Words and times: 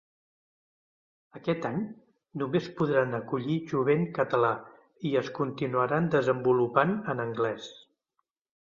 Aquest 1.39 1.67
any 1.71 1.83
només 2.43 2.71
podran 2.79 3.13
acollir 3.19 3.59
jovent 3.75 4.09
català 4.17 4.51
i 5.11 5.13
es 5.23 5.31
continuaran 5.41 6.13
desenvolupant 6.19 6.99
en 7.17 7.27
anglès. 7.31 7.75